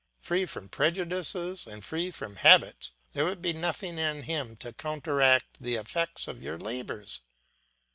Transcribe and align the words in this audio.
Free 0.17 0.47
from 0.47 0.67
prejudices 0.67 1.67
and 1.67 1.85
free 1.85 2.09
from 2.09 2.37
habits, 2.37 2.93
there 3.13 3.23
would 3.23 3.39
be 3.39 3.53
nothing 3.53 3.99
in 3.99 4.23
him 4.23 4.55
to 4.55 4.73
counteract 4.73 5.61
the 5.61 5.75
effects 5.75 6.27
of 6.27 6.41
your 6.41 6.57
labours. 6.57 7.21